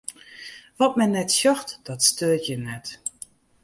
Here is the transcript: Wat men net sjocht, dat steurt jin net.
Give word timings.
Wat 0.79 0.95
men 0.99 1.11
net 1.17 1.31
sjocht, 1.39 1.69
dat 1.87 2.01
steurt 2.09 2.45
jin 2.49 2.63
net. 2.69 2.85